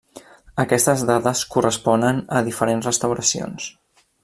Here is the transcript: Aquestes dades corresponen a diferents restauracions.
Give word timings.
Aquestes 0.63 1.03
dades 1.09 1.43
corresponen 1.57 2.23
a 2.39 2.43
diferents 2.49 2.89
restauracions. 2.91 3.71